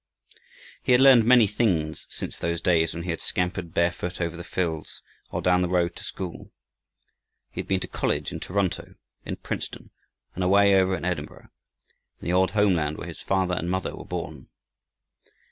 [0.81, 4.43] He had learned many things since those days when he had scampered barefoot over the
[4.43, 6.49] fields, or down the road to school.
[7.51, 8.95] He had been to college in Toronto,
[9.25, 9.91] in Princeton,
[10.33, 11.49] and away over in Edinburgh,
[12.19, 14.47] in the old homeland where his father and mother were born.